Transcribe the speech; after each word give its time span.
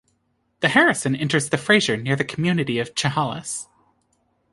The 0.61 0.69
Harrison 0.69 1.15
enters 1.15 1.49
the 1.49 1.59
Fraser 1.59 1.95
near 1.95 2.15
the 2.15 2.23
community 2.23 2.79
of 2.79 2.95
Chehalis. 2.95 3.67